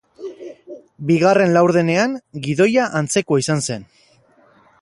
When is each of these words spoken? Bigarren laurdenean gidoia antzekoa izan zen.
Bigarren 1.11 1.53
laurdenean 1.57 2.17
gidoia 2.47 2.89
antzekoa 3.01 3.43
izan 3.47 3.63
zen. 3.69 3.89